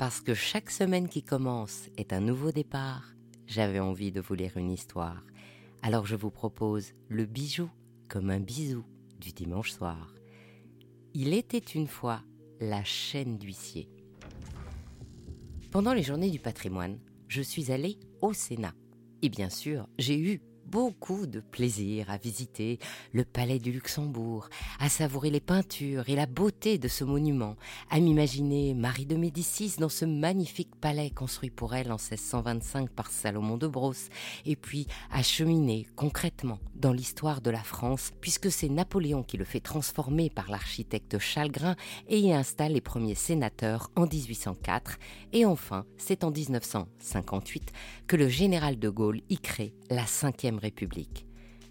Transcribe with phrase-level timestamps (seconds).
[0.00, 3.12] Parce que chaque semaine qui commence est un nouveau départ,
[3.46, 5.22] j'avais envie de vous lire une histoire.
[5.82, 7.68] Alors je vous propose le bijou
[8.08, 8.82] comme un bisou
[9.20, 10.14] du dimanche soir.
[11.12, 12.22] Il était une fois
[12.60, 13.90] la chaîne d'huissier.
[15.70, 18.72] Pendant les journées du patrimoine, je suis allée au Sénat.
[19.20, 20.40] Et bien sûr, j'ai eu
[20.70, 22.78] beaucoup de plaisir à visiter
[23.12, 27.56] le palais du Luxembourg, à savourer les peintures et la beauté de ce monument,
[27.90, 33.10] à m'imaginer Marie de Médicis dans ce magnifique palais construit pour elle en 1625 par
[33.10, 34.10] Salomon de Brosse,
[34.46, 39.44] et puis à cheminer concrètement dans l'histoire de la France, puisque c'est Napoléon qui le
[39.44, 41.74] fait transformer par l'architecte Chalgrin
[42.08, 44.98] et y installe les premiers sénateurs en 1804,
[45.32, 47.72] et enfin c'est en 1958
[48.06, 51.26] que le général de Gaulle y crée la cinquième République.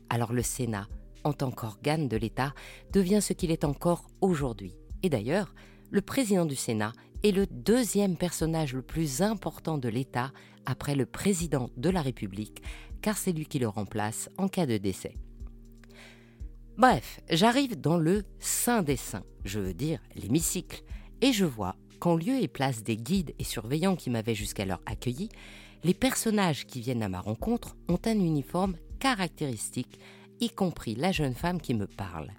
[0.09, 0.87] Alors le Sénat,
[1.23, 2.53] en tant qu'organe de l'État,
[2.91, 4.75] devient ce qu'il est encore aujourd'hui.
[5.03, 5.53] Et d'ailleurs,
[5.91, 10.31] le président du Sénat est le deuxième personnage le plus important de l'État
[10.65, 12.61] après le président de la République,
[13.01, 15.15] car c'est lui qui le remplace en cas de décès.
[16.77, 20.83] Bref, j'arrive dans le Saint des Saints, je veux dire l'hémicycle,
[21.21, 25.29] et je vois qu'en lieu et place des guides et surveillants qui m'avaient jusqu'alors accueilli,
[25.83, 29.99] les personnages qui viennent à ma rencontre ont un uniforme caractéristique,
[30.41, 32.31] y compris la jeune femme qui me parle.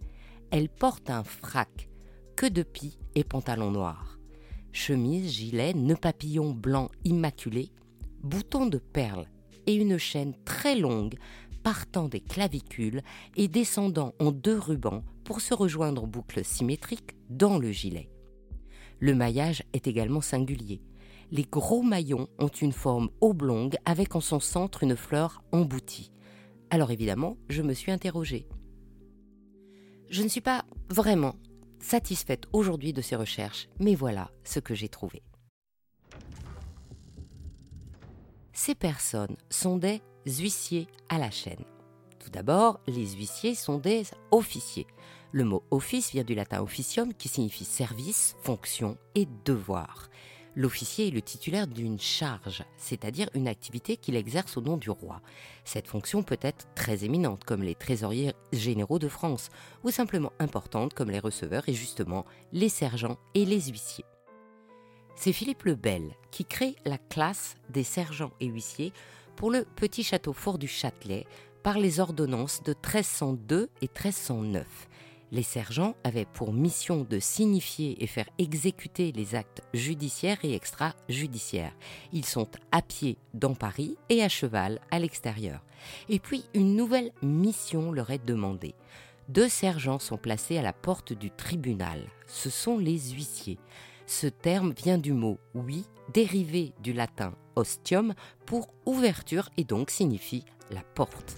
[0.51, 1.89] Elle porte un frac,
[2.37, 4.19] queue de pie et pantalon noir.
[4.73, 7.71] Chemise, gilet, nœud papillon blanc immaculé,
[8.23, 9.27] bouton de perles
[9.67, 11.17] et une chaîne très longue
[11.63, 13.03] partant des clavicules
[13.37, 18.11] et descendant en deux rubans pour se rejoindre en boucle symétrique dans le gilet.
[18.99, 20.83] Le maillage est également singulier
[21.31, 26.11] les gros maillons ont une forme oblongue avec en son centre une fleur emboutie.
[26.70, 28.48] Alors évidemment, je me suis interrogée.
[30.09, 31.37] Je ne suis pas vraiment
[31.78, 35.22] satisfaite aujourd'hui de ces recherches, mais voilà ce que j'ai trouvé.
[38.53, 41.65] Ces personnes sont des huissiers à la chaîne.
[42.19, 44.87] Tout d'abord, les huissiers sont des officiers.
[45.32, 50.10] Le mot office vient du latin officium qui signifie service, fonction et devoir
[50.60, 55.22] l'officier est le titulaire d'une charge, c'est-à-dire une activité qu'il exerce au nom du roi.
[55.65, 59.49] Cette fonction peut être très éminente, comme les trésoriers généraux de France,
[59.84, 64.04] ou simplement importante, comme les receveurs et justement les sergents et les huissiers.
[65.16, 68.93] C'est Philippe le Bel qui crée la classe des sergents et huissiers
[69.37, 71.26] pour le petit château fort du Châtelet
[71.62, 74.66] par les ordonnances de 1302 et 1309
[75.33, 81.75] les sergents avaient pour mission de signifier et faire exécuter les actes judiciaires et extrajudiciaires.
[82.13, 85.65] Ils sont à pied dans Paris et à cheval à l'extérieur.
[86.09, 88.75] Et puis une nouvelle mission leur est demandée.
[89.29, 92.05] Deux sergents sont placés à la porte du tribunal.
[92.27, 93.59] Ce sont les huissiers.
[94.07, 98.15] Ce terme vient du mot oui, dérivé du latin ostium
[98.45, 101.37] pour ouverture et donc signifie la porte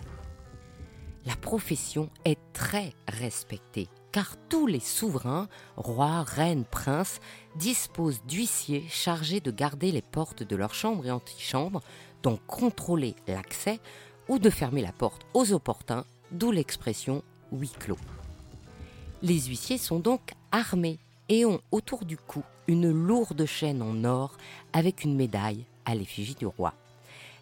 [1.26, 7.20] la profession est très respectée, car tous les souverains, rois, reines, princes,
[7.56, 11.80] disposent d'huissiers chargés de garder les portes de leurs chambres et antichambres,
[12.22, 13.80] donc contrôler l'accès
[14.28, 17.22] ou de fermer la porte aux opportuns, d'où l'expression
[17.52, 17.98] huis clos.
[19.22, 24.36] Les huissiers sont donc armés et ont autour du cou une lourde chaîne en or
[24.72, 26.74] avec une médaille à l'effigie du roi.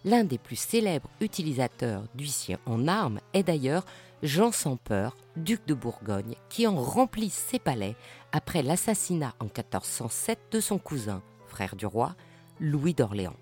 [0.05, 3.85] L'un des plus célèbres utilisateurs d'huissiers en armes est d'ailleurs
[4.23, 7.97] Jean sans peur, duc de Bourgogne, qui en remplit ses palais
[8.33, 12.15] après l'assassinat en 1407 de son cousin, frère du roi,
[12.61, 13.37] Louis d'Orléans.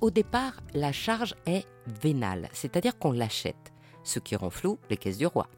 [0.00, 1.66] Au départ, la charge est
[2.00, 3.72] vénale, c'est-à-dire qu'on l'achète,
[4.04, 5.48] ce qui rend flou les caisses du roi.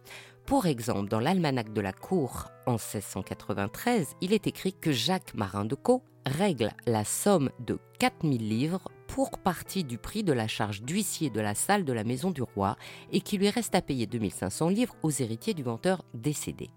[0.46, 5.66] Pour exemple, dans l'almanach de la cour en 1693, il est écrit que Jacques Marin
[5.66, 10.82] de Caux règle la somme de 4000 livres pour partie du prix de la charge
[10.82, 12.76] d'huissier de la salle de la maison du roi
[13.10, 16.70] et qui lui reste à payer 2500 livres aux héritiers du venteur décédé.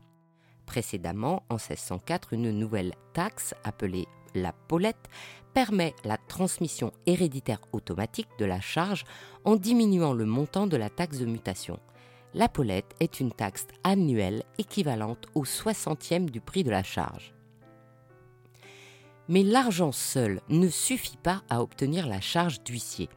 [0.66, 5.10] Précédemment, en 1604, une nouvelle taxe, appelée la polette,
[5.54, 9.06] permet la transmission héréditaire automatique de la charge
[9.46, 11.80] en diminuant le montant de la taxe de mutation.
[12.34, 17.33] La polette est une taxe annuelle équivalente au soixantième du prix de la charge.
[19.30, 23.10] Mais l'argent seul ne suffit pas à obtenir la charge d'huissier.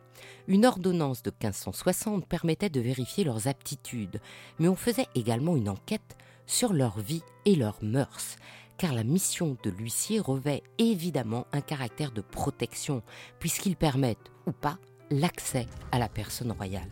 [0.46, 4.20] Une ordonnance de 1560 permettait de vérifier leurs aptitudes,
[4.58, 6.16] mais on faisait également une enquête
[6.46, 8.36] sur leur vie et leurs mœurs,
[8.78, 13.02] car la mission de l'huissier revêt évidemment un caractère de protection,
[13.40, 14.78] puisqu'ils permettent, ou pas,
[15.10, 16.90] l'accès à la personne royale.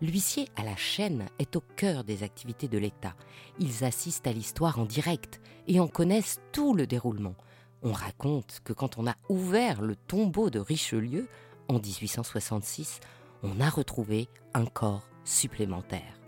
[0.00, 3.14] L'huissier à la chaîne est au cœur des activités de l'État.
[3.58, 7.34] Ils assistent à l'histoire en direct et en connaissent tout le déroulement
[7.82, 11.28] On raconte que quand on a ouvert le tombeau de Richelieu
[11.68, 13.00] en 1866,
[13.42, 16.20] on a retrouvé un corps supplémentaire.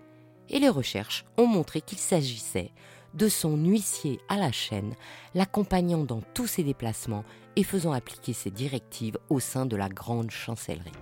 [0.48, 2.72] Et les recherches ont montré qu'il s'agissait
[3.14, 4.94] de son huissier à la chaîne,
[5.34, 7.24] l'accompagnant dans tous ses déplacements
[7.56, 10.92] et faisant appliquer ses directives au sein de la grande chancellerie.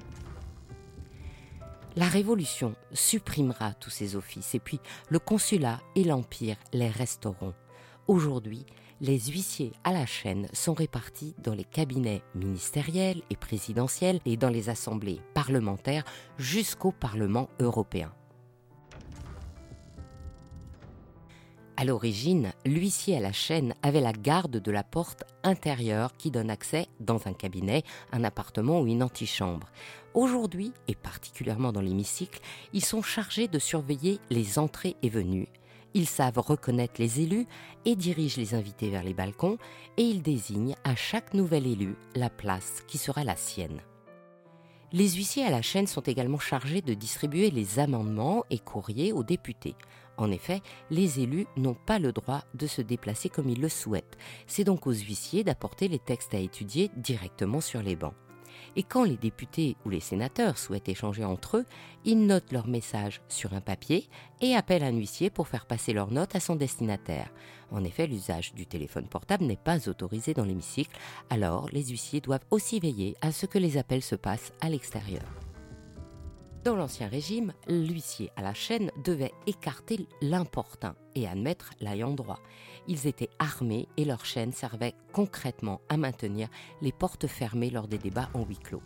[1.97, 7.55] La Révolution supprimera tous ces offices et puis le consulat et l'Empire les resteront.
[8.07, 8.65] Aujourd'hui,
[9.01, 14.51] les huissiers à la chaîne sont répartis dans les cabinets ministériels et présidentiels et dans
[14.51, 16.05] les assemblées parlementaires
[16.39, 18.13] jusqu'au Parlement européen.
[21.79, 26.51] À l'origine, l'huissier à la chaîne avait la garde de la porte intérieure qui donne
[26.51, 29.71] accès dans un cabinet, un appartement ou une antichambre.
[30.13, 32.43] Aujourd'hui, et particulièrement dans l'hémicycle,
[32.75, 35.49] ils sont chargés de surveiller les entrées et venues,
[35.95, 37.47] ils savent reconnaître les élus
[37.85, 39.59] et dirigent les invités vers les balcons
[39.97, 43.81] et ils désignent à chaque nouvel élu la place qui sera la sienne.
[44.93, 49.23] Les huissiers à la chaîne sont également chargés de distribuer les amendements et courriers aux
[49.23, 49.77] députés.
[50.17, 54.19] En effet, les élus n'ont pas le droit de se déplacer comme ils le souhaitent.
[54.49, 58.15] C'est donc aux huissiers d'apporter les textes à étudier directement sur les bancs.
[58.77, 61.67] Et quand les députés ou les sénateurs souhaitent échanger entre eux,
[62.05, 64.09] ils notent leur message sur un papier
[64.41, 67.31] et appellent un huissier pour faire passer leur note à son destinataire.
[67.71, 70.97] En effet, l'usage du téléphone portable n'est pas autorisé dans l'hémicycle,
[71.31, 75.23] alors les huissiers doivent aussi veiller à ce que les appels se passent à l'extérieur.
[76.63, 82.39] Dans l'Ancien Régime, l'huissier à la chaîne devait écarter l'importun et admettre l'ayant droit.
[82.87, 86.49] Ils étaient armés et leur chaîne servait concrètement à maintenir
[86.83, 88.83] les portes fermées lors des débats en huis clos.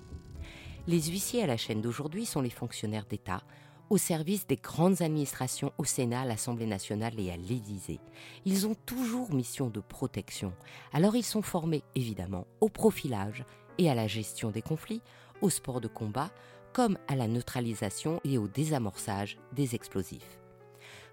[0.86, 3.42] Les huissiers à la chaîne d'aujourd'hui sont les fonctionnaires d'État
[3.90, 8.00] au service des grandes administrations au Sénat, à l'Assemblée nationale et à l'Élysée.
[8.44, 10.52] Ils ont toujours mission de protection.
[10.92, 13.44] Alors ils sont formés évidemment au profilage
[13.78, 15.02] et à la gestion des conflits,
[15.42, 16.30] au sport de combat,
[16.74, 20.40] comme à la neutralisation et au désamorçage des explosifs.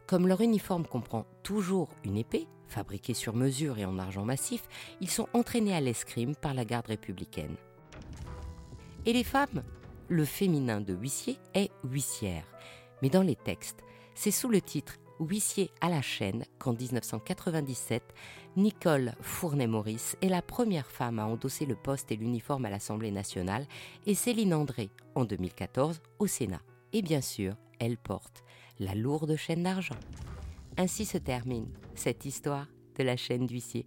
[0.07, 4.63] Comme leur uniforme comprend toujours une épée, fabriquée sur mesure et en argent massif,
[4.99, 7.55] ils sont entraînés à l'escrime par la garde républicaine.
[9.05, 9.63] Et les femmes?
[10.09, 12.43] Le féminin de huissier est huissière.
[13.01, 13.81] Mais dans les textes,
[14.15, 18.03] c'est sous le titre huissier à la chaîne qu'en 1997,
[18.57, 23.65] Nicole Fournet-Maurice est la première femme à endosser le poste et l'uniforme à l'Assemblée nationale
[24.05, 26.61] et Céline André en 2014 au Sénat.
[26.93, 28.43] Et bien sûr, elle porte
[28.79, 29.95] la lourde chaîne d'argent.
[30.77, 33.85] Ainsi se termine cette histoire de la chaîne d'huissier.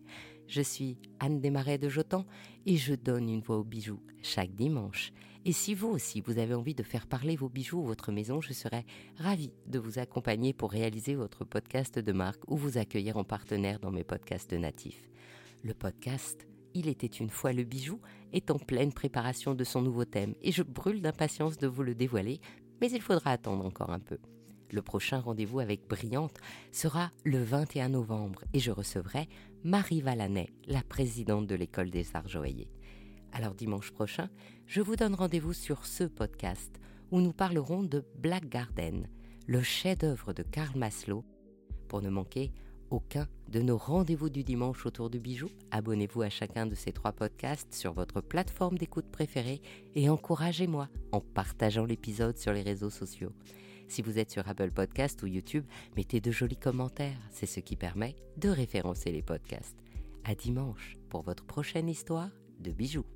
[0.55, 2.25] Je suis Anne Desmarais de Jotan
[2.65, 5.13] et je donne une voix aux bijoux chaque dimanche.
[5.45, 8.41] Et si vous aussi vous avez envie de faire parler vos bijoux ou votre maison,
[8.41, 8.87] je serai
[9.17, 13.81] ravie de vous accompagner pour réaliser votre podcast de marque ou vous accueillir en partenaire
[13.81, 15.11] dans mes podcasts natifs.
[15.65, 18.01] Le podcast Il était une fois le bijou
[18.33, 21.97] est en pleine préparation de son nouveau thème et je brûle d'impatience de vous le
[21.97, 22.41] dévoiler,
[22.81, 24.19] mais il faudra attendre encore un peu.
[24.71, 26.39] Le prochain rendez-vous avec Brillante
[26.73, 29.29] sera le 21 novembre et je recevrai
[29.63, 32.71] Marie Valanet, la présidente de l'école des arts joailliers.
[33.33, 34.31] Alors dimanche prochain,
[34.67, 36.81] je vous donne rendez-vous sur ce podcast
[37.11, 39.09] où nous parlerons de Black Garden,
[39.47, 41.25] le chef-d'œuvre de Karl Maslow.
[41.89, 42.53] Pour ne manquer
[42.91, 47.13] aucun de nos rendez-vous du dimanche autour du bijou, abonnez-vous à chacun de ces trois
[47.13, 49.61] podcasts sur votre plateforme d'écoute préférée
[49.95, 53.33] et encouragez-moi en partageant l'épisode sur les réseaux sociaux.
[53.89, 55.65] Si vous êtes sur Apple Podcast ou YouTube,
[55.97, 59.77] mettez de jolis commentaires, c'est ce qui permet de référencer les podcasts.
[60.25, 63.07] À dimanche pour votre prochaine histoire de bijoux.